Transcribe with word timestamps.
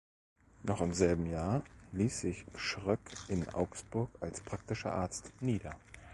Noch 0.63 0.81
im 0.81 0.93
selben 0.95 1.27
Jahr 1.29 1.61
ließ 1.91 2.21
sich 2.21 2.43
Schröck 2.57 3.01
in 3.27 3.47
Augsburg 3.49 4.09
als 4.19 4.41
praktischer 4.41 4.93
Arzt 4.93 5.29
nieder. 5.41 5.75